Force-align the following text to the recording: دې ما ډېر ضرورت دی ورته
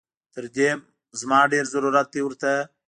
دې 0.55 0.69
ما 1.29 1.41
ډېر 1.51 1.65
ضرورت 1.73 2.07
دی 2.13 2.21
ورته 2.23 2.51